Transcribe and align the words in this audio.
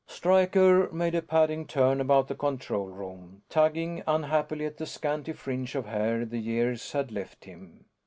Stryker 0.07 0.91
made 0.91 1.13
a 1.13 1.21
padding 1.21 1.67
turn 1.67 2.01
about 2.01 2.27
the 2.27 2.33
control 2.33 2.87
room, 2.87 3.43
tugging 3.49 4.01
unhappily 4.07 4.65
at 4.65 4.77
the 4.77 4.87
scanty 4.87 5.31
fringe 5.31 5.75
of 5.75 5.85
hair 5.85 6.25
the 6.25 6.39
years 6.39 6.93
had 6.93 7.11
left 7.11 7.45
him. 7.45 7.85